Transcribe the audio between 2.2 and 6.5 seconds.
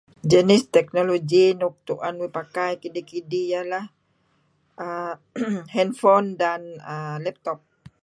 uih pakai kidih-kidih ialah hand phone